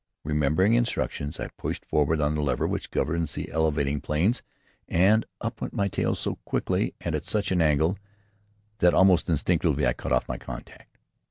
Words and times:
Remembering 0.23 0.73
instructions, 0.73 1.39
I 1.39 1.49
pushed 1.59 1.85
forward 1.85 2.21
on 2.21 2.33
the 2.33 2.41
lever 2.41 2.65
which 2.65 2.89
governs 2.89 3.35
the 3.35 3.51
elevating 3.51 4.01
planes, 4.01 4.41
and 4.87 5.27
up 5.41 5.61
went 5.61 5.75
my 5.75 5.89
tail 5.89 6.15
so 6.15 6.37
quickly 6.43 6.95
and 7.01 7.13
at 7.13 7.25
such 7.27 7.51
an 7.51 7.61
angle 7.61 7.99
that 8.79 8.95
almost 8.95 9.29
instinctively 9.29 9.85
I 9.85 9.93
cut 9.93 10.11
off 10.11 10.27
my 10.27 10.39
contact. 10.39 10.97